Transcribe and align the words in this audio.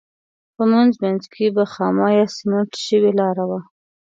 په 0.55 0.63
منځ 0.71 0.91
منځ 1.03 1.23
کې 1.33 1.45
به 1.55 1.63
خامه 1.73 2.07
یا 2.17 2.25
سمنټ 2.37 2.71
شوې 2.87 3.11
لاره 3.19 3.43
وه. 3.49 3.59